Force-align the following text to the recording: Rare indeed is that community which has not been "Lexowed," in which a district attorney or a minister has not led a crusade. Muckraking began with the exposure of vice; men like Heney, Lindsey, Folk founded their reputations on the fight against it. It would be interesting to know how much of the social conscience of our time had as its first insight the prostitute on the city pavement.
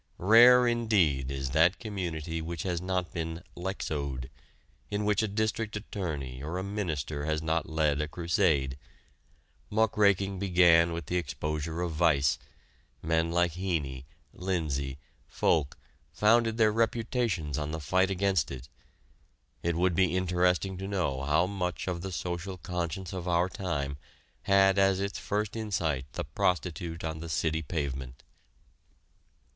Rare 0.17 0.65
indeed 0.67 1.29
is 1.29 1.51
that 1.51 1.77
community 1.77 2.41
which 2.41 2.63
has 2.63 2.81
not 2.81 3.13
been 3.13 3.43
"Lexowed," 3.53 4.31
in 4.89 5.05
which 5.05 5.21
a 5.21 5.27
district 5.27 5.75
attorney 5.75 6.41
or 6.41 6.57
a 6.57 6.63
minister 6.63 7.25
has 7.25 7.43
not 7.43 7.69
led 7.69 8.01
a 8.01 8.07
crusade. 8.07 8.79
Muckraking 9.69 10.39
began 10.39 10.91
with 10.91 11.05
the 11.05 11.17
exposure 11.17 11.83
of 11.83 11.91
vice; 11.91 12.39
men 13.03 13.31
like 13.31 13.51
Heney, 13.51 14.05
Lindsey, 14.33 14.97
Folk 15.27 15.77
founded 16.11 16.57
their 16.57 16.71
reputations 16.71 17.59
on 17.59 17.69
the 17.69 17.79
fight 17.79 18.09
against 18.09 18.49
it. 18.49 18.69
It 19.61 19.75
would 19.75 19.93
be 19.93 20.17
interesting 20.17 20.79
to 20.79 20.87
know 20.87 21.21
how 21.21 21.45
much 21.45 21.87
of 21.87 22.01
the 22.01 22.11
social 22.11 22.57
conscience 22.57 23.13
of 23.13 23.27
our 23.27 23.47
time 23.49 23.97
had 24.49 24.79
as 24.79 24.99
its 24.99 25.19
first 25.19 25.55
insight 25.55 26.07
the 26.13 26.23
prostitute 26.23 27.03
on 27.03 27.19
the 27.19 27.29
city 27.29 27.61
pavement. 27.61 28.23